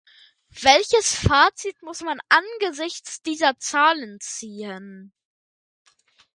Welches 0.63 1.13
Fazit 1.15 1.79
muss 1.83 2.01
man 2.01 2.17
angesichts 2.27 3.21
dieser 3.21 3.59
Zahlen 3.59 4.19
ziehen? 4.19 5.13